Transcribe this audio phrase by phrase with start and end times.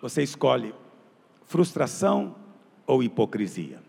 [0.00, 0.74] Você escolhe
[1.44, 2.36] frustração
[2.86, 3.82] ou hipocrisia?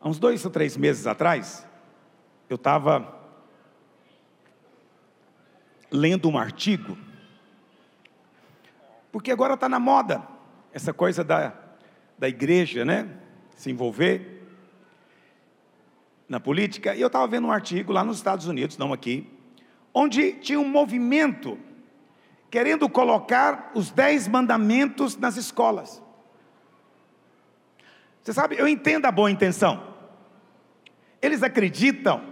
[0.00, 1.66] Há uns dois ou três meses atrás,
[2.48, 3.16] eu estava
[5.90, 6.96] lendo um artigo,
[9.10, 10.22] porque agora está na moda
[10.72, 11.52] essa coisa da,
[12.16, 13.08] da igreja, né?
[13.56, 14.38] Se envolver
[16.28, 16.94] na política.
[16.94, 19.28] E eu estava vendo um artigo lá nos Estados Unidos, não aqui,
[19.92, 21.58] onde tinha um movimento
[22.50, 26.02] querendo colocar os dez mandamentos nas escolas.
[28.22, 29.82] Você sabe, eu entendo a boa intenção.
[31.20, 32.22] Eles acreditam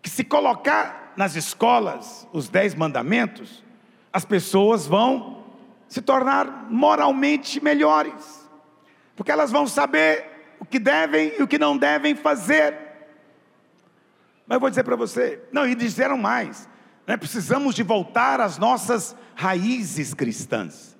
[0.00, 3.62] que se colocar nas escolas os dez mandamentos,
[4.12, 5.44] as pessoas vão
[5.86, 8.48] se tornar moralmente melhores,
[9.16, 12.76] porque elas vão saber o que devem e o que não devem fazer.
[14.46, 16.68] Mas eu vou dizer para você, não, e disseram mais,
[17.10, 20.96] né, precisamos de voltar às nossas raízes cristãs.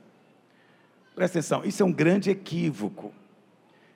[1.14, 3.12] Presta atenção, isso é um grande equívoco.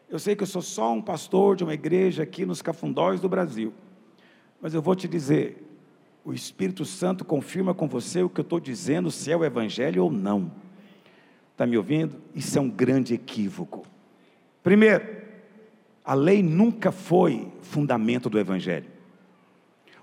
[0.09, 3.29] Eu sei que eu sou só um pastor de uma igreja aqui nos cafundóis do
[3.29, 3.75] Brasil,
[4.61, 5.61] mas eu vou te dizer:
[6.25, 10.05] o Espírito Santo confirma com você o que eu estou dizendo, se é o Evangelho
[10.05, 10.53] ou não.
[11.51, 12.23] Está me ouvindo?
[12.33, 13.85] Isso é um grande equívoco.
[14.63, 15.05] Primeiro,
[16.05, 18.87] a lei nunca foi fundamento do Evangelho.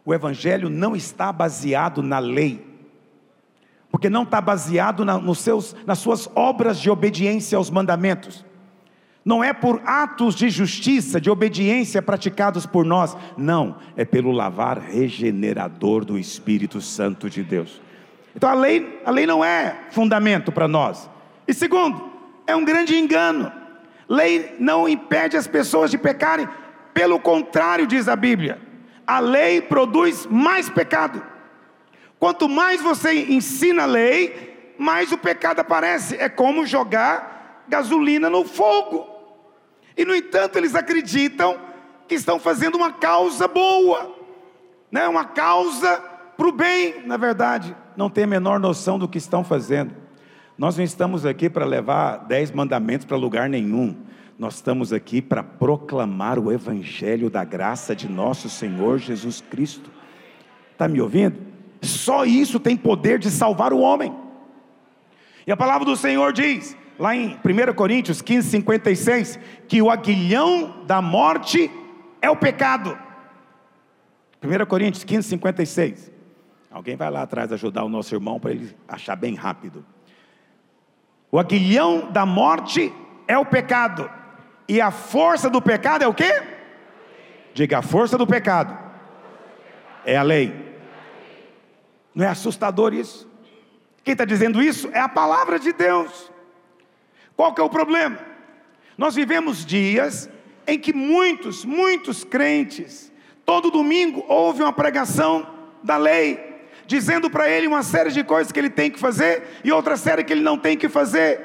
[0.05, 2.65] O Evangelho não está baseado na lei,
[3.91, 8.45] porque não está baseado na, nos seus, nas suas obras de obediência aos mandamentos.
[9.23, 14.79] Não é por atos de justiça, de obediência praticados por nós, não, é pelo lavar
[14.79, 17.79] regenerador do Espírito Santo de Deus.
[18.35, 21.07] Então a lei, a lei não é fundamento para nós.
[21.47, 22.09] E segundo,
[22.47, 23.51] é um grande engano.
[24.09, 26.47] Lei não impede as pessoas de pecarem,
[26.93, 28.59] pelo contrário, diz a Bíblia,
[29.11, 31.21] a lei produz mais pecado.
[32.17, 36.15] Quanto mais você ensina a lei, mais o pecado aparece.
[36.15, 39.05] É como jogar gasolina no fogo.
[39.97, 41.59] E no entanto, eles acreditam
[42.07, 44.15] que estão fazendo uma causa boa,
[44.89, 45.05] né?
[45.09, 45.97] uma causa
[46.37, 49.93] para o bem, na verdade, não tem a menor noção do que estão fazendo.
[50.57, 53.93] Nós não estamos aqui para levar dez mandamentos para lugar nenhum.
[54.41, 59.91] Nós estamos aqui para proclamar o Evangelho da graça de nosso Senhor Jesus Cristo.
[60.71, 61.37] Está me ouvindo?
[61.79, 64.11] Só isso tem poder de salvar o homem.
[65.45, 70.85] E a palavra do Senhor diz: lá em 1 Coríntios 15, 56, que o aguilhão
[70.87, 71.69] da morte
[72.19, 72.97] é o pecado.
[74.41, 76.11] 1 Coríntios 15, 56.
[76.71, 79.85] Alguém vai lá atrás ajudar o nosso irmão para ele achar bem rápido.
[81.31, 82.91] O aguilhão da morte
[83.27, 84.09] é o pecado.
[84.71, 86.41] E a força do pecado é o quê?
[87.53, 88.73] Diga, a força do pecado
[90.05, 90.77] é a lei.
[92.15, 93.29] Não é assustador isso?
[94.01, 96.31] Quem está dizendo isso é a palavra de Deus.
[97.35, 98.17] Qual que é o problema?
[98.97, 100.29] Nós vivemos dias
[100.65, 103.11] em que muitos, muitos crentes,
[103.45, 105.45] todo domingo ouve uma pregação
[105.83, 109.71] da lei, dizendo para ele uma série de coisas que ele tem que fazer e
[109.73, 111.41] outra série que ele não tem que fazer,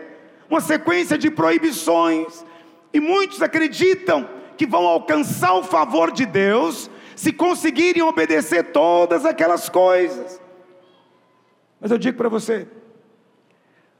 [0.48, 2.46] uma sequência de proibições,
[2.96, 4.26] e muitos acreditam
[4.56, 10.40] que vão alcançar o favor de Deus se conseguirem obedecer todas aquelas coisas.
[11.78, 12.66] Mas eu digo para você,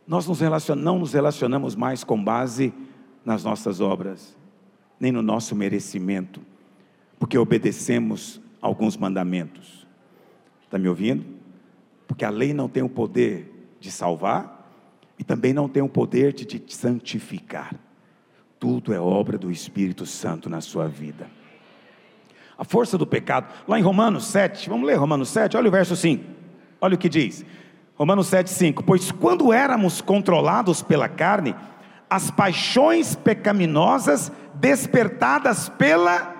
[0.07, 0.41] nós nos
[0.71, 2.73] não nos relacionamos mais com base
[3.23, 4.35] nas nossas obras,
[4.99, 6.41] nem no nosso merecimento,
[7.19, 9.87] porque obedecemos alguns mandamentos.
[10.65, 11.23] Está me ouvindo?
[12.09, 14.73] Porque a lei não tem o poder de salvar
[15.19, 17.79] e também não tem o poder de te santificar.
[18.59, 21.29] Tudo é obra do Espírito Santo na sua vida.
[22.59, 25.95] A força do pecado, lá em Romanos 7, vamos ler Romanos 7, olha o verso
[25.95, 26.25] 5.
[26.81, 27.45] Olha o que diz:
[27.97, 31.55] Romanos 7,5: Pois quando éramos controlados pela carne,
[32.09, 36.35] as paixões pecaminosas despertadas pela,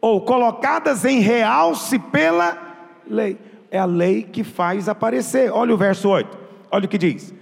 [0.00, 2.58] ou colocadas em realce pela
[3.06, 3.38] lei.
[3.70, 5.50] É a lei que faz aparecer.
[5.52, 6.38] Olha o verso 8,
[6.70, 7.34] olha o que diz.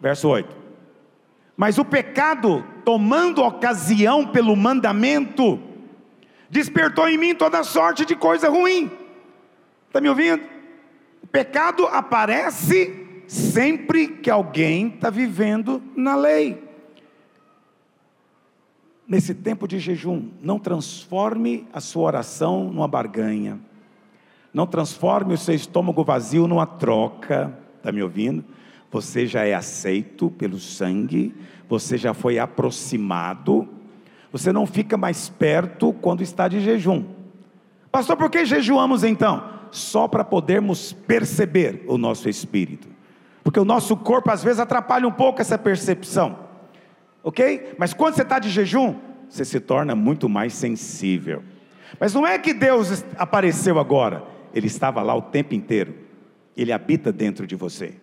[0.00, 0.61] Verso 8:
[1.56, 5.60] Mas o pecado, tomando ocasião pelo mandamento,
[6.50, 8.90] despertou em mim toda sorte de coisa ruim.
[9.86, 10.52] Está me ouvindo?
[11.32, 16.62] Pecado aparece sempre que alguém está vivendo na lei.
[19.08, 23.58] Nesse tempo de jejum, não transforme a sua oração numa barganha.
[24.52, 27.58] Não transforme o seu estômago vazio numa troca.
[27.78, 28.44] Está me ouvindo?
[28.92, 31.34] Você já é aceito pelo sangue,
[31.68, 33.68] você já foi aproximado.
[34.30, 37.04] Você não fica mais perto quando está de jejum.
[37.90, 39.52] Pastor, por que jejuamos então?
[39.72, 42.86] só para podermos perceber o nosso espírito.
[43.42, 46.38] Porque o nosso corpo às vezes atrapalha um pouco essa percepção.
[47.24, 47.74] Ok?
[47.78, 48.94] Mas quando você está de jejum,
[49.28, 51.42] você se torna muito mais sensível.
[51.98, 54.22] Mas não é que Deus apareceu agora,
[54.54, 55.94] Ele estava lá o tempo inteiro.
[56.56, 57.94] Ele habita dentro de você.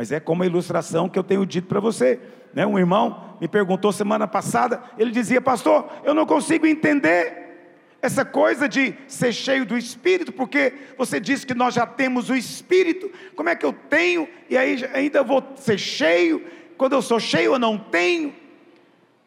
[0.00, 2.18] Mas é como a ilustração que eu tenho dito para você.
[2.54, 2.64] Né?
[2.64, 8.66] Um irmão me perguntou semana passada, ele dizia, pastor, eu não consigo entender essa coisa
[8.66, 13.50] de ser cheio do Espírito, porque você disse que nós já temos o Espírito, como
[13.50, 16.46] é que eu tenho, e aí ainda vou ser cheio,
[16.78, 18.34] quando eu sou cheio eu não tenho.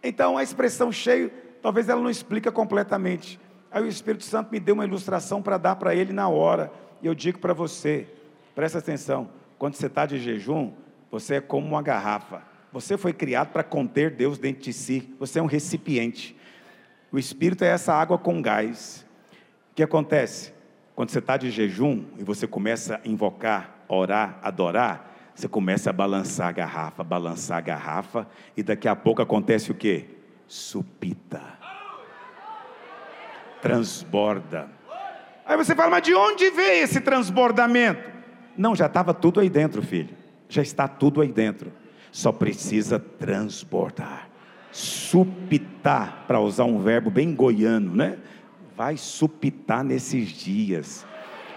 [0.01, 1.31] Então a expressão cheio,
[1.61, 3.39] talvez ela não explica completamente.
[3.71, 7.05] Aí o Espírito Santo me deu uma ilustração para dar para ele na hora, e
[7.05, 8.07] eu digo para você,
[8.55, 10.71] presta atenção, quando você está de jejum,
[11.09, 12.41] você é como uma garrafa,
[12.71, 16.35] você foi criado para conter Deus dentro de si, você é um recipiente.
[17.11, 19.05] O Espírito é essa água com gás.
[19.71, 20.51] O que acontece?
[20.95, 25.93] Quando você está de jejum e você começa a invocar, orar, adorar, você começa a
[25.93, 30.07] balançar a garrafa, balançar a garrafa, e daqui a pouco acontece o que?
[30.47, 31.41] Supita.
[33.61, 34.69] Transborda.
[35.45, 38.11] Aí você fala, mas de onde veio esse transbordamento?
[38.57, 40.15] Não, já estava tudo aí dentro, filho.
[40.47, 41.71] Já está tudo aí dentro.
[42.11, 44.33] Só precisa transbordar
[44.73, 48.17] supitar, para usar um verbo bem goiano, né?
[48.75, 51.05] Vai supitar nesses dias.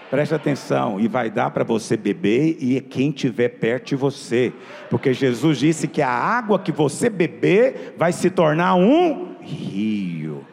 [0.09, 4.53] Preste atenção, e vai dar para você beber e quem tiver perto de você,
[4.89, 10.45] porque Jesus disse que a água que você beber vai se tornar um rio.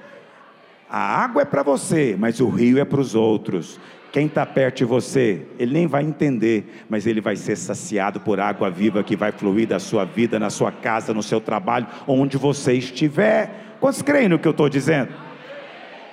[0.91, 3.79] A água é para você, mas o rio é para os outros.
[4.15, 8.39] Quem está perto de você, ele nem vai entender, mas ele vai ser saciado por
[8.39, 12.37] água viva que vai fluir da sua vida, na sua casa, no seu trabalho, onde
[12.37, 13.75] você estiver.
[13.81, 15.13] Quantos creem no que eu estou dizendo?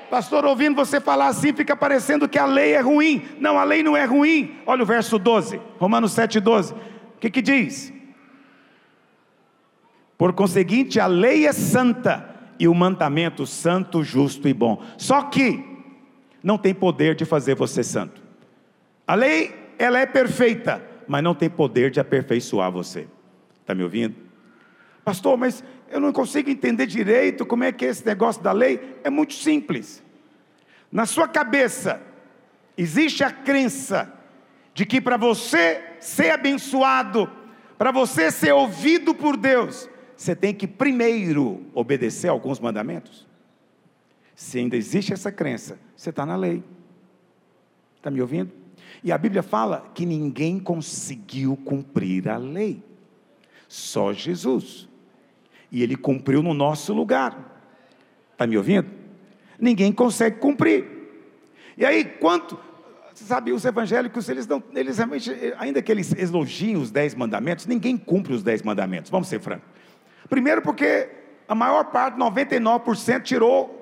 [0.10, 3.24] Pastor, ouvindo você falar assim, fica parecendo que a lei é ruim.
[3.40, 4.56] Não, a lei não é ruim.
[4.66, 6.74] Olha o verso 12, Romanos 7, 12.
[6.74, 6.78] O
[7.20, 7.94] que, que diz?
[10.18, 12.28] Por conseguinte, a lei é santa
[12.60, 14.82] e o mandamento santo, justo e bom.
[14.98, 15.71] Só que
[16.44, 18.22] não tem poder de fazer você santo.
[19.08, 23.08] A lei, ela é perfeita, mas não tem poder de aperfeiçoar você.
[23.62, 24.16] Está me ouvindo?
[25.04, 28.98] Pastor, mas eu não consigo entender direito como é que é esse negócio da lei.
[29.04, 30.04] É muito simples.
[30.92, 32.02] Na sua cabeça,
[32.78, 34.12] existe a crença
[34.74, 37.30] de que para você ser abençoado,
[37.78, 43.28] para você ser ouvido por Deus, você tem que primeiro obedecer alguns mandamentos.
[44.36, 46.64] Se ainda existe essa crença, você está na lei.
[47.96, 48.52] Está me ouvindo?
[49.04, 52.84] E a Bíblia fala que ninguém conseguiu cumprir a lei,
[53.68, 54.90] só Jesus.
[55.72, 57.38] E ele cumpriu no nosso lugar.
[58.32, 58.90] Está me ouvindo?
[59.60, 60.88] Ninguém consegue cumprir.
[61.78, 62.60] E aí, quanto.
[63.14, 64.64] Sabe, os evangélicos, eles não.
[64.74, 69.12] Eles realmente, ainda que eles elogiem os dez mandamentos, ninguém cumpre os dez mandamentos.
[69.12, 69.70] Vamos ser francos.
[70.28, 71.10] Primeiro, porque
[71.48, 73.78] a maior parte, 99%, tirou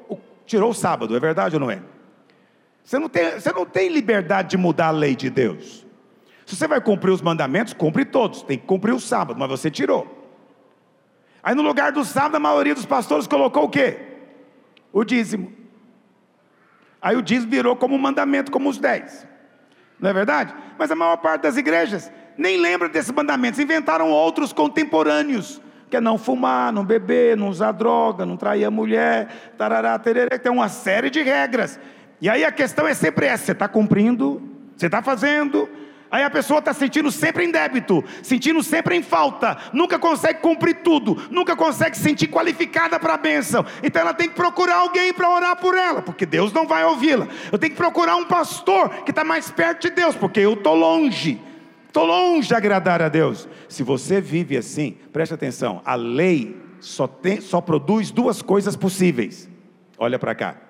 [0.45, 1.81] tirou o sábado, é verdade ou não é?
[2.89, 5.85] Você não tem, você não tem liberdade de mudar a lei de Deus.
[6.43, 8.41] Se você vai cumprir os mandamentos, cumpre todos.
[8.41, 10.07] Tem que cumprir o sábado, mas você tirou.
[11.43, 13.95] Aí no lugar do sábado, a maioria dos pastores colocou o quê?
[14.91, 15.53] O dízimo.
[16.99, 19.23] Aí o dízimo virou como um mandamento, como os dez.
[19.99, 20.55] Não é verdade?
[20.75, 25.61] Mas a maior parte das igrejas nem lembra desses mandamentos, inventaram outros contemporâneos
[25.91, 30.39] que é não fumar, não beber, não usar droga, não trair a mulher, tarará, tereré,
[30.39, 31.79] tem uma série de regras.
[32.21, 34.41] E aí a questão é sempre essa: você está cumprindo,
[34.75, 35.69] você está fazendo,
[36.11, 40.77] aí a pessoa está sentindo sempre em débito, sentindo sempre em falta, nunca consegue cumprir
[40.83, 43.65] tudo, nunca consegue se sentir qualificada para a bênção.
[43.83, 47.27] Então ela tem que procurar alguém para orar por ela, porque Deus não vai ouvi-la.
[47.51, 50.75] Eu tenho que procurar um pastor que está mais perto de Deus, porque eu estou
[50.75, 51.39] longe.
[51.87, 53.49] Estou longe de agradar a Deus.
[53.67, 59.49] Se você vive assim, preste atenção: a lei só, tem, só produz duas coisas possíveis.
[59.97, 60.68] Olha para cá.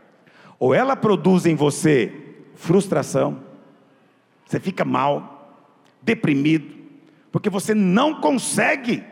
[0.60, 2.12] Ou ela produz em você
[2.54, 3.42] frustração,
[4.46, 5.56] você fica mal,
[6.02, 6.76] deprimido,
[7.32, 9.04] porque você não consegue.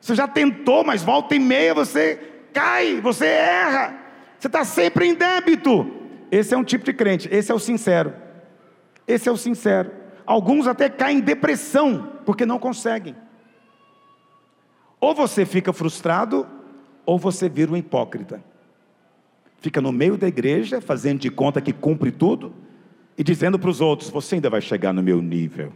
[0.00, 2.16] Você já tentou, mas volta e meia você
[2.52, 3.98] cai, você erra,
[4.38, 5.90] você está sempre em débito.
[6.30, 8.12] Esse é um tipo de crente, esse é o sincero.
[9.06, 9.90] Esse é o sincero.
[10.26, 13.16] Alguns até caem em depressão, porque não conseguem.
[15.00, 16.46] Ou você fica frustrado,
[17.04, 18.44] ou você vira um hipócrita.
[19.60, 22.54] Fica no meio da igreja, fazendo de conta que cumpre tudo,
[23.16, 25.72] e dizendo para os outros: Você ainda vai chegar no meu nível.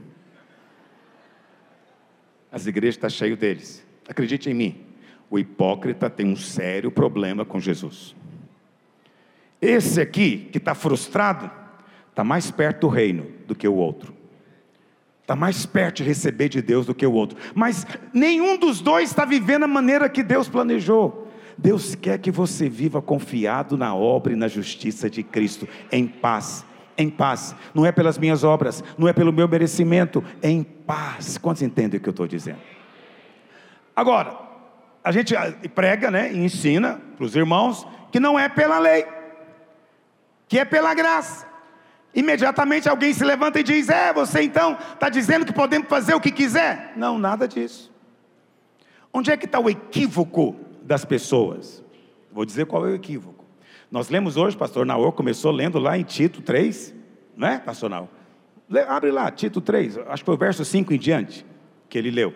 [2.51, 3.87] As igrejas estão tá cheias deles.
[4.09, 4.87] Acredite em mim,
[5.29, 8.15] o hipócrita tem um sério problema com Jesus.
[9.61, 11.51] Esse aqui, que está frustrado,
[12.11, 14.15] está mais perto do reino do que o outro.
[15.23, 17.39] Está mais perto de receber de Deus do que o outro.
[17.55, 21.33] Mas nenhum dos dois está vivendo a maneira que Deus planejou.
[21.57, 26.65] Deus quer que você viva confiado na obra e na justiça de Cristo, em paz.
[26.97, 31.37] Em paz, não é pelas minhas obras, não é pelo meu merecimento, em paz.
[31.39, 32.61] Quantos entendem o que eu estou dizendo?
[33.97, 34.39] Agora,
[35.03, 35.35] a gente
[35.75, 39.07] prega, né, e ensina para os irmãos que não é pela lei,
[40.47, 41.47] que é pela graça.
[42.15, 46.21] Imediatamente alguém se levanta e diz: É, você então está dizendo que podemos fazer o
[46.21, 46.93] que quiser?
[46.97, 47.93] Não, nada disso.
[49.13, 51.83] Onde é que está o equívoco das pessoas?
[52.33, 53.45] Vou dizer qual é o equívoco.
[53.91, 56.95] Nós lemos hoje, pastor Naor começou lendo lá em Tito 3,
[57.37, 58.09] não é, pastor Naor?
[58.89, 61.47] Abre lá, Tito 3, acho que foi o verso 5 em diante
[61.89, 62.35] que ele leu.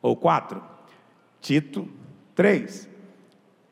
[0.00, 0.62] Ou 4.
[1.40, 1.88] Tito
[2.34, 2.88] 3.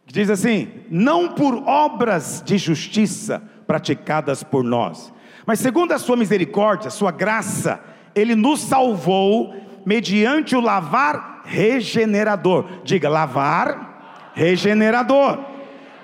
[0.07, 5.13] Diz assim: Não por obras de justiça, praticadas por nós.
[5.47, 7.81] Mas segundo a sua misericórdia, sua graça,
[8.15, 9.55] ele nos salvou
[9.87, 12.65] mediante o lavar regenerador.
[12.85, 15.39] Diga, lavar regenerador.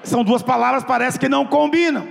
[0.02, 2.08] São duas palavras parece que não combinam.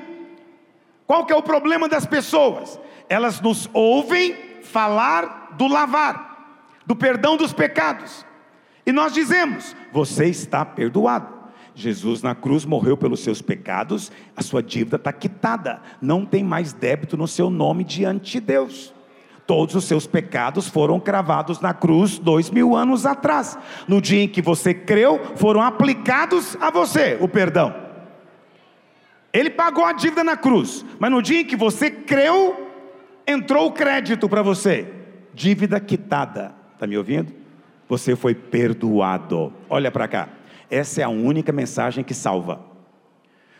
[1.06, 2.80] Qual que é o problema das pessoas?
[3.10, 8.25] Elas nos ouvem falar do lavar, do perdão dos pecados.
[8.86, 11.36] E nós dizemos: você está perdoado.
[11.77, 16.72] Jesus na cruz morreu pelos seus pecados, a sua dívida está quitada, não tem mais
[16.72, 18.95] débito no seu nome diante de Deus.
[19.48, 23.58] Todos os seus pecados foram cravados na cruz dois mil anos atrás.
[23.88, 27.74] No dia em que você creu, foram aplicados a você o perdão.
[29.32, 32.72] Ele pagou a dívida na cruz, mas no dia em que você creu,
[33.28, 34.92] entrou o crédito para você.
[35.34, 36.56] Dívida quitada.
[36.74, 37.34] Está me ouvindo?
[37.88, 39.54] Você foi perdoado.
[39.70, 40.30] Olha para cá.
[40.72, 42.75] Essa é a única mensagem que salva.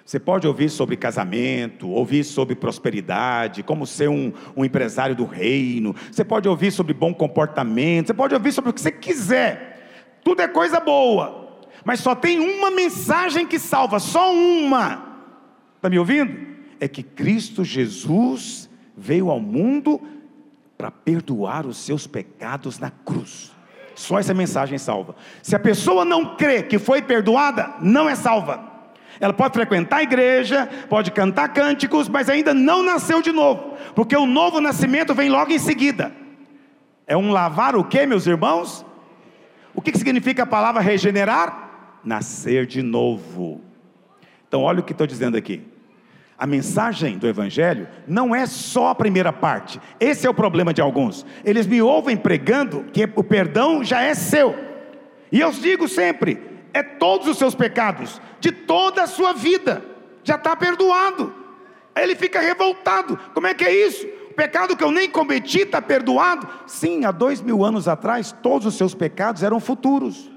[0.06, 5.96] Você pode ouvir sobre casamento, ouvir sobre prosperidade, como ser um, um, empresário do reino,
[6.12, 10.44] você pode ouvir sobre bom comportamento, você pode ouvir sobre o que você quiser, tudo
[10.44, 15.24] é coisa boa, mas só tem uma mensagem que salva, só uma,
[15.76, 16.54] está me ouvindo?
[16.80, 20.00] É que Cristo Jesus veio ao mundo
[20.78, 23.52] para perdoar os seus pecados na cruz.
[23.96, 25.16] Só essa mensagem salva.
[25.42, 28.75] Se a pessoa não crê que foi perdoada, não é salva.
[29.20, 34.16] Ela pode frequentar a igreja, pode cantar cânticos, mas ainda não nasceu de novo, porque
[34.16, 36.12] o novo nascimento vem logo em seguida.
[37.08, 38.86] É um lavar o que, meus irmãos?
[39.74, 42.00] O que significa a palavra regenerar?
[42.04, 43.62] Nascer de novo.
[44.48, 45.62] Então, olha o que estou dizendo aqui.
[46.38, 49.80] A mensagem do Evangelho não é só a primeira parte.
[50.00, 51.26] Esse é o problema de alguns.
[51.46, 54.56] Eles me ouvem pregando que o perdão já é seu.
[55.32, 56.42] E eu digo sempre:
[56.74, 59.84] é todos os seus pecados, de toda a sua vida,
[60.24, 61.34] já está perdoado.
[61.96, 64.06] Aí ele fica revoltado: como é que é isso?
[64.30, 66.48] O pecado que eu nem cometi está perdoado?
[66.68, 70.30] Sim, há dois mil anos atrás, todos os seus pecados eram futuros.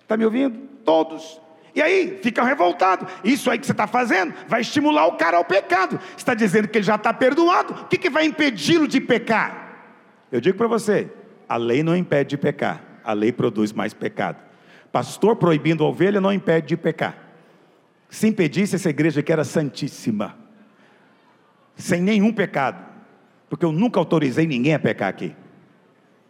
[0.00, 0.58] Está me ouvindo?
[0.84, 1.40] Todos.
[1.72, 3.06] E aí, fica revoltado.
[3.22, 6.00] Isso aí que você está fazendo vai estimular o cara ao pecado.
[6.16, 7.74] Está dizendo que ele já está perdoado.
[7.74, 9.84] O que, que vai impedi-lo de pecar?
[10.32, 11.08] Eu digo para você:
[11.48, 14.47] a lei não impede de pecar, a lei produz mais pecado.
[14.92, 17.16] Pastor proibindo a ovelha não impede de pecar.
[18.08, 20.36] Se impedisse essa igreja que era santíssima,
[21.76, 22.84] sem nenhum pecado,
[23.48, 25.34] porque eu nunca autorizei ninguém a pecar aqui.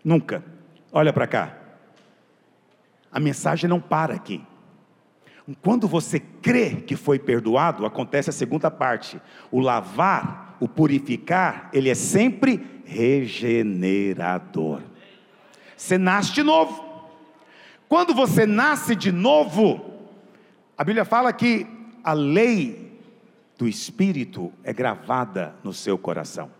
[0.04, 0.44] Nunca.
[0.92, 1.56] Olha para cá.
[3.10, 4.42] A mensagem não para aqui.
[5.62, 9.20] Quando você crê que foi perdoado, acontece a segunda parte.
[9.50, 14.82] O lavar, o purificar, ele é sempre regenerador.
[15.76, 16.87] Você nasce de novo.
[17.88, 19.80] Quando você nasce de novo,
[20.76, 21.66] a Bíblia fala que
[22.04, 23.00] a lei
[23.56, 26.50] do Espírito é gravada no seu coração.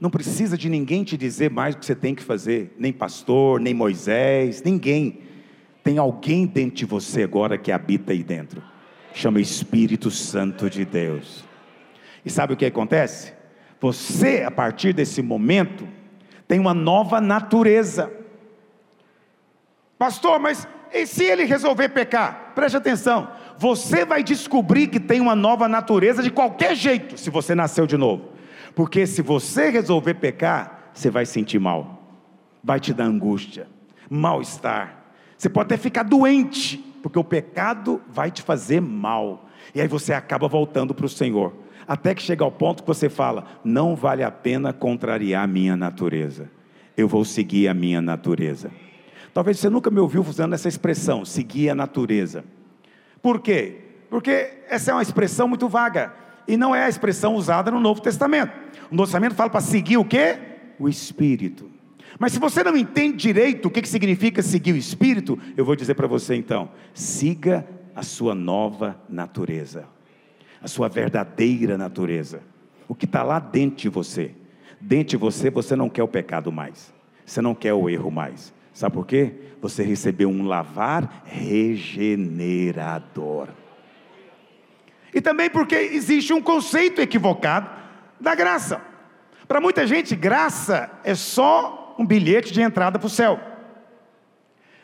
[0.00, 3.60] Não precisa de ninguém te dizer mais o que você tem que fazer, nem pastor,
[3.60, 5.20] nem Moisés, ninguém.
[5.84, 8.62] Tem alguém dentro de você agora que habita aí dentro.
[9.12, 11.44] Chama Espírito Santo de Deus.
[12.24, 13.34] E sabe o que acontece?
[13.80, 15.86] Você, a partir desse momento,
[16.48, 18.21] tem uma nova natureza.
[20.02, 22.50] Pastor, mas e se ele resolver pecar?
[22.56, 23.28] Preste atenção.
[23.56, 27.96] Você vai descobrir que tem uma nova natureza de qualquer jeito, se você nasceu de
[27.96, 28.30] novo.
[28.74, 32.02] Porque se você resolver pecar, você vai sentir mal,
[32.64, 33.68] vai te dar angústia,
[34.10, 35.04] mal-estar,
[35.38, 39.48] você pode até ficar doente, porque o pecado vai te fazer mal.
[39.72, 41.54] E aí você acaba voltando para o Senhor.
[41.86, 45.76] Até que chega ao ponto que você fala: não vale a pena contrariar a minha
[45.76, 46.50] natureza.
[46.96, 48.68] Eu vou seguir a minha natureza.
[49.34, 52.44] Talvez você nunca me ouviu usando essa expressão, seguir a natureza.
[53.22, 53.78] Por quê?
[54.10, 56.14] Porque essa é uma expressão muito vaga.
[56.46, 58.52] E não é a expressão usada no Novo Testamento.
[58.90, 60.38] O Novo Testamento fala para seguir o quê?
[60.78, 61.70] O Espírito.
[62.18, 65.94] Mas se você não entende direito o que significa seguir o Espírito, eu vou dizer
[65.94, 69.86] para você então: siga a sua nova natureza,
[70.60, 72.42] a sua verdadeira natureza,
[72.86, 74.34] o que está lá dentro de você.
[74.80, 76.92] Dentro de você, você não quer o pecado mais,
[77.24, 78.52] você não quer o erro mais.
[78.72, 79.34] Sabe por quê?
[79.60, 83.48] Você recebeu um lavar regenerador.
[85.14, 87.68] E também porque existe um conceito equivocado
[88.18, 88.80] da graça.
[89.46, 93.38] Para muita gente, graça é só um bilhete de entrada para o céu.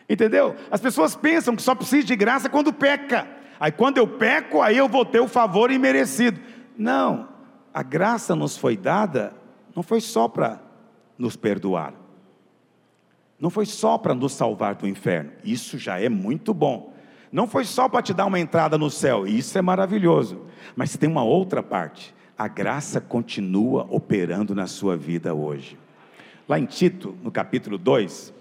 [0.08, 0.54] Entendeu?
[0.70, 3.26] As pessoas pensam que só precisa de graça quando peca.
[3.58, 6.40] Aí quando eu peco, aí eu vou ter o favor imerecido.
[6.76, 7.28] Não,
[7.72, 9.32] a graça nos foi dada,
[9.74, 10.60] não foi só para
[11.18, 11.94] nos perdoar.
[13.40, 15.30] Não foi só para nos salvar do inferno.
[15.44, 16.92] Isso já é muito bom.
[17.30, 19.26] Não foi só para te dar uma entrada no céu.
[19.26, 20.40] Isso é maravilhoso.
[20.74, 22.14] Mas tem uma outra parte.
[22.36, 25.78] A graça continua operando na sua vida hoje.
[26.48, 28.34] Lá em Tito, no capítulo 2,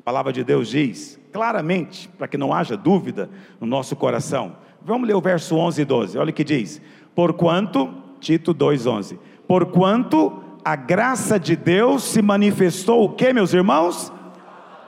[0.00, 3.30] a palavra de Deus diz claramente, para que não haja dúvida
[3.60, 4.56] no nosso coração.
[4.82, 6.18] Vamos ler o verso 11 e 12.
[6.18, 6.80] Olha o que diz:
[7.14, 9.18] Porquanto, Tito 2:11.
[9.46, 14.12] Porquanto a graça de Deus se manifestou o que, meus irmãos?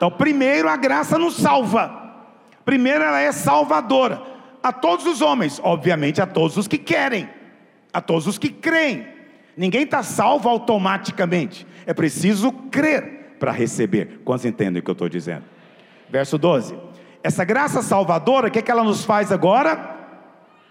[0.03, 1.89] Então, primeiro a graça nos salva.
[2.65, 4.21] Primeiro ela é salvadora
[4.61, 7.31] a todos os homens, obviamente a todos os que querem,
[7.93, 9.07] a todos os que creem.
[9.57, 11.65] Ninguém está salvo automaticamente.
[11.87, 14.23] É preciso crer para receber.
[14.25, 15.45] Quantos entendem o que eu estou dizendo?
[16.11, 16.77] Verso 12.
[17.23, 20.01] Essa graça salvadora, o que, é que ela nos faz agora?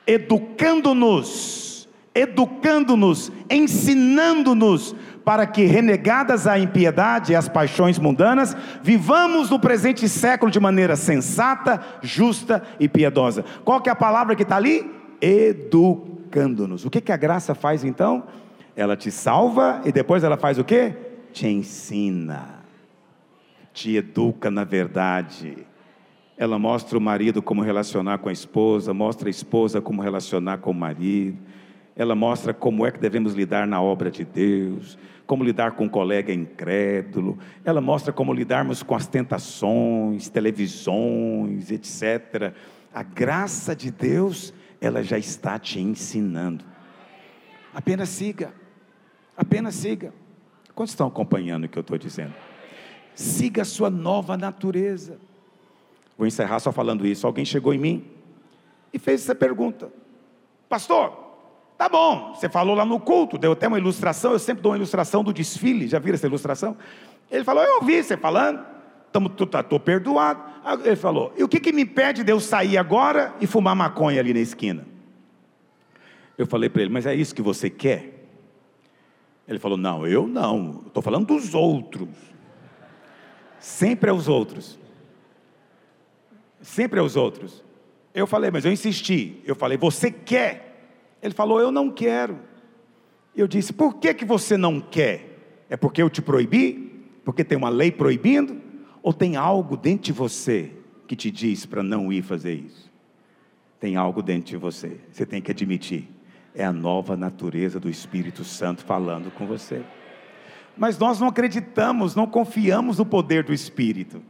[0.06, 10.08] Educando-nos, educando-nos, ensinando-nos, para que, renegadas a impiedade e as paixões mundanas, vivamos no presente
[10.10, 13.46] século de maneira sensata, justa e piedosa.
[13.63, 14.90] Qual que é a palavra que está ali?
[15.22, 16.86] Educando-nos.
[16.86, 18.24] O que, que a graça faz então?
[18.75, 20.94] Ela te salva e depois ela faz o que?
[21.32, 22.62] Te ensina
[23.74, 25.58] te educa na verdade.
[26.38, 30.72] Ela mostra o marido como relacionar com a esposa, mostra a esposa como relacionar com
[30.72, 31.38] o marido.
[31.96, 35.90] Ela mostra como é que devemos lidar na obra de Deus, como lidar com um
[35.90, 37.38] colega incrédulo.
[37.64, 42.54] Ela mostra como lidarmos com as tentações, televisões, etc.
[42.94, 46.66] A graça de Deus, ela já está te ensinando.
[47.74, 48.54] Apenas siga.
[49.36, 50.14] Apenas siga.
[50.74, 52.34] Quantos estão acompanhando o que eu estou dizendo?
[53.14, 55.20] Siga a sua nova natureza.
[56.18, 57.27] Vou encerrar só falando isso.
[57.27, 58.06] Alguém chegou em mim
[58.94, 59.92] e fez essa pergunta:
[60.70, 61.21] Pastor,
[61.81, 64.33] tá bom, você falou lá no culto, deu até uma ilustração.
[64.33, 65.87] Eu sempre dou uma ilustração do desfile.
[65.87, 66.77] Já viram essa ilustração?
[67.31, 68.63] Ele falou: Eu ouvi você falando,
[69.07, 70.44] estou tá, perdoado.
[70.85, 74.20] Ele falou: E o que, que me impede de eu sair agora e fumar maconha
[74.20, 74.85] ali na esquina?
[76.37, 78.27] Eu falei para ele: Mas é isso que você quer?
[79.48, 82.09] Ele falou: Não, eu não, estou falando dos outros.
[83.59, 84.77] Sempre aos outros.
[86.61, 87.63] Sempre aos outros.
[88.13, 89.41] Eu falei, mas eu insisti.
[89.46, 90.71] Eu falei, você quer?
[91.22, 92.40] Ele falou, eu não quero.
[93.36, 95.66] Eu disse, por que, que você não quer?
[95.70, 97.05] É porque eu te proibi?
[97.24, 98.60] Porque tem uma lei proibindo?
[99.01, 100.72] Ou tem algo dentro de você
[101.07, 102.92] que te diz para não ir fazer isso?
[103.79, 106.07] Tem algo dentro de você, você tem que admitir.
[106.53, 109.81] É a nova natureza do Espírito Santo falando com você
[110.77, 114.22] mas nós não acreditamos, não confiamos no poder do Espírito.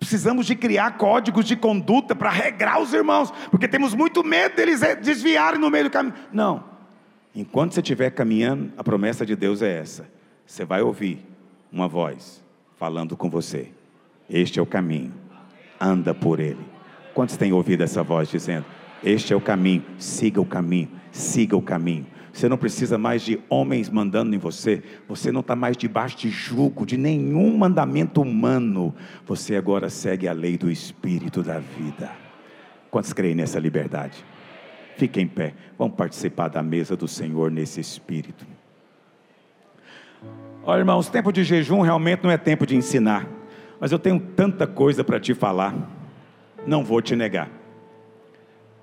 [0.00, 4.80] Precisamos de criar códigos de conduta para regrar os irmãos, porque temos muito medo deles
[5.02, 6.14] desviarem no meio do caminho.
[6.32, 6.64] Não.
[7.36, 10.08] Enquanto você estiver caminhando, a promessa de Deus é essa.
[10.46, 11.24] Você vai ouvir
[11.70, 12.42] uma voz
[12.78, 13.68] falando com você.
[14.28, 15.12] Este é o caminho.
[15.78, 16.64] Anda por ele.
[17.12, 18.64] Quantos têm ouvido essa voz dizendo:
[19.04, 22.06] Este é o caminho, siga o caminho, siga o caminho.
[22.32, 24.82] Você não precisa mais de homens mandando em você.
[25.08, 28.94] Você não está mais debaixo de julgo de nenhum mandamento humano.
[29.26, 32.10] Você agora segue a lei do Espírito da vida.
[32.90, 34.24] Quantos creem nessa liberdade?
[34.96, 35.54] Fiquem em pé.
[35.78, 38.46] Vamos participar da mesa do Senhor nesse espírito.
[40.62, 43.26] Olha, irmãos, tempo de jejum realmente não é tempo de ensinar.
[43.80, 45.74] Mas eu tenho tanta coisa para te falar.
[46.66, 47.48] Não vou te negar.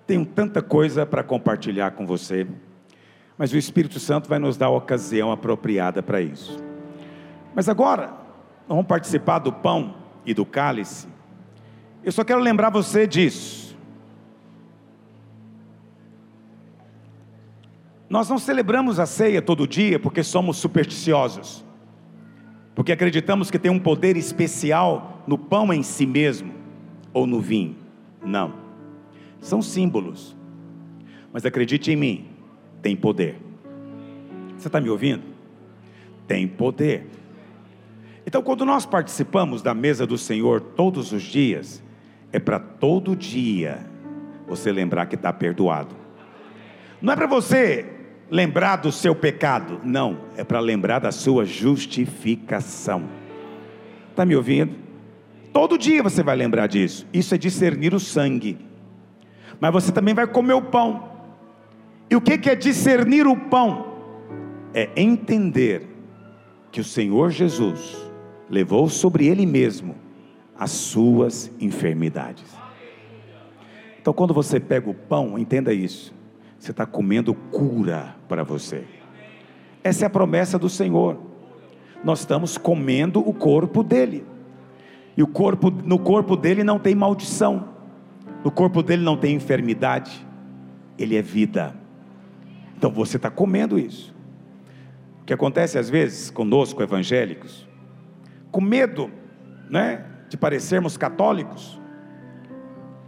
[0.07, 2.47] Tenho tanta coisa para compartilhar com você
[3.37, 6.57] mas o Espírito Santo vai nos dar a ocasião apropriada para isso.
[7.53, 8.13] Mas agora,
[8.67, 9.95] vamos participar do pão
[10.25, 11.07] e do cálice.
[12.03, 13.77] Eu só quero lembrar você disso.
[18.09, 21.63] Nós não celebramos a ceia todo dia porque somos supersticiosos,
[22.73, 26.53] porque acreditamos que tem um poder especial no pão em si mesmo
[27.13, 27.75] ou no vinho.
[28.23, 28.53] Não,
[29.41, 30.35] são símbolos,
[31.33, 32.36] mas acredite em mim,
[32.81, 33.37] tem poder.
[34.57, 35.23] Você está me ouvindo?
[36.27, 37.07] Tem poder.
[38.25, 41.81] Então, quando nós participamos da mesa do Senhor todos os dias,
[42.31, 43.85] é para todo dia
[44.47, 45.95] você lembrar que está perdoado.
[47.01, 47.85] Não é para você
[48.29, 53.03] lembrar do seu pecado, não, é para lembrar da sua justificação.
[54.09, 54.75] Está me ouvindo?
[55.53, 57.07] Todo dia você vai lembrar disso.
[57.13, 58.57] Isso é discernir o sangue.
[59.59, 61.16] Mas você também vai comer o pão.
[62.09, 63.93] E o que é discernir o pão?
[64.73, 65.87] É entender
[66.71, 67.97] que o Senhor Jesus
[68.49, 69.95] levou sobre ele mesmo
[70.57, 72.45] as suas enfermidades.
[73.99, 76.13] Então, quando você pega o pão, entenda isso.
[76.57, 78.83] Você está comendo cura para você.
[79.83, 81.17] Essa é a promessa do Senhor.
[82.03, 84.25] Nós estamos comendo o corpo dele.
[85.15, 87.69] E o corpo, no corpo dele não tem maldição.
[88.43, 90.25] No corpo dele não tem enfermidade.
[90.97, 91.75] Ele é vida.
[92.77, 94.13] Então você está comendo isso.
[95.21, 97.67] O que acontece às vezes conosco, evangélicos,
[98.51, 99.11] com medo,
[99.69, 101.79] né, de parecermos católicos.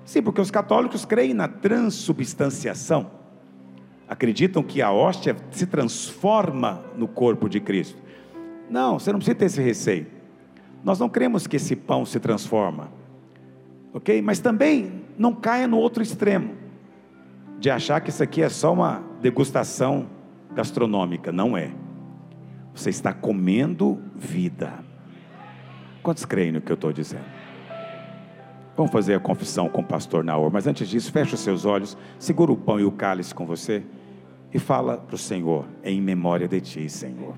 [0.03, 3.11] Sim, porque os católicos creem na transubstanciação.
[4.07, 8.01] Acreditam que a hóstia se transforma no corpo de Cristo.
[8.69, 10.07] Não, você não precisa ter esse receio.
[10.83, 12.91] Nós não cremos que esse pão se transforma.
[13.93, 14.19] Ok?
[14.21, 16.55] Mas também não caia no outro extremo
[17.59, 20.07] de achar que isso aqui é só uma degustação
[20.53, 21.31] gastronômica.
[21.31, 21.71] Não é.
[22.73, 24.79] Você está comendo vida.
[26.01, 27.25] Quantos creem no que eu estou dizendo?
[28.75, 31.97] Vamos fazer a confissão com o pastor Naor, mas antes disso, feche os seus olhos,
[32.17, 33.83] segura o pão e o cálice com você
[34.53, 37.35] e fala para o Senhor, em memória de Ti, Senhor.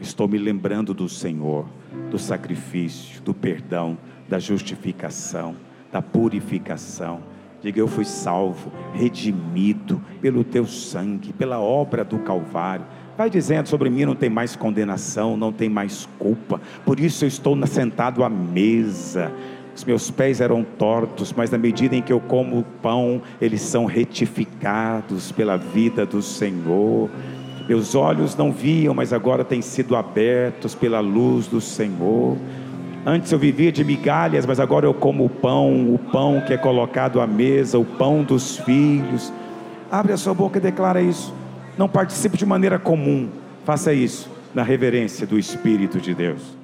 [0.00, 1.66] Estou me lembrando do Senhor,
[2.10, 3.96] do sacrifício, do perdão,
[4.28, 5.54] da justificação,
[5.92, 7.22] da purificação.
[7.62, 12.84] Diga, eu fui salvo, redimido pelo Teu sangue, pela obra do Calvário
[13.16, 17.28] Vai dizendo sobre mim: não tem mais condenação, não tem mais culpa, por isso eu
[17.28, 19.32] estou sentado à mesa.
[19.74, 23.62] Os meus pés eram tortos, mas na medida em que eu como o pão, eles
[23.62, 27.08] são retificados pela vida do Senhor.
[27.66, 32.36] Meus olhos não viam, mas agora têm sido abertos pela luz do Senhor.
[33.04, 36.56] Antes eu vivia de migalhas, mas agora eu como o pão, o pão que é
[36.56, 39.32] colocado à mesa, o pão dos filhos.
[39.90, 41.34] Abre a sua boca e declara isso.
[41.76, 43.28] Não participe de maneira comum.
[43.64, 46.61] Faça isso na reverência do Espírito de Deus.